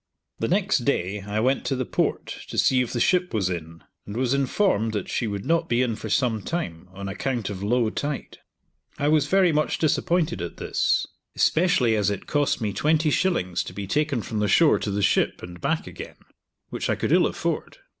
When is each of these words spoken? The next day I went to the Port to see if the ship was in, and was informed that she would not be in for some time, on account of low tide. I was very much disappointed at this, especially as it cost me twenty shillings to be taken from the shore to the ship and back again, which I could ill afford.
The 0.39 0.47
next 0.47 0.79
day 0.79 1.21
I 1.27 1.39
went 1.39 1.63
to 1.65 1.75
the 1.75 1.85
Port 1.85 2.25
to 2.47 2.57
see 2.57 2.81
if 2.81 2.91
the 2.91 2.99
ship 2.99 3.35
was 3.35 3.51
in, 3.51 3.83
and 4.07 4.17
was 4.17 4.33
informed 4.33 4.93
that 4.93 5.07
she 5.07 5.27
would 5.27 5.45
not 5.45 5.69
be 5.69 5.83
in 5.83 5.95
for 5.95 6.09
some 6.09 6.41
time, 6.41 6.89
on 6.91 7.07
account 7.07 7.51
of 7.51 7.61
low 7.61 7.87
tide. 7.91 8.39
I 8.97 9.09
was 9.09 9.27
very 9.27 9.51
much 9.51 9.77
disappointed 9.77 10.41
at 10.41 10.57
this, 10.57 11.05
especially 11.35 11.95
as 11.95 12.09
it 12.09 12.25
cost 12.25 12.59
me 12.59 12.73
twenty 12.73 13.11
shillings 13.11 13.61
to 13.61 13.73
be 13.73 13.85
taken 13.85 14.23
from 14.23 14.39
the 14.39 14.47
shore 14.47 14.79
to 14.79 14.89
the 14.89 15.03
ship 15.03 15.43
and 15.43 15.61
back 15.61 15.85
again, 15.85 16.15
which 16.69 16.89
I 16.89 16.95
could 16.95 17.11
ill 17.11 17.27
afford. 17.27 17.77